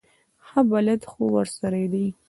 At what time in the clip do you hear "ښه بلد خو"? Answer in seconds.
0.45-1.21